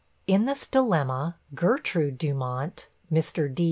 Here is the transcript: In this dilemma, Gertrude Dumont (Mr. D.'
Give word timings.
In 0.25 0.45
this 0.45 0.65
dilemma, 0.65 1.35
Gertrude 1.53 2.17
Dumont 2.17 2.87
(Mr. 3.11 3.53
D.' 3.53 3.59